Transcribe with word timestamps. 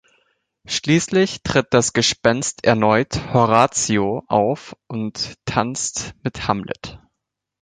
Schließlich 0.65 1.43
tritt 1.43 1.75
als 1.75 1.93
Gespenst 1.93 2.63
erneut 2.65 3.31
Horatio 3.35 4.23
auf 4.29 4.75
und 4.87 5.37
tanzt 5.45 6.15
mit 6.23 6.47
Hamlet. 6.47 6.97